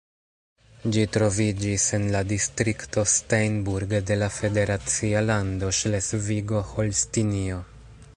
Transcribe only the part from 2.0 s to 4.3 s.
la distrikto Steinburg de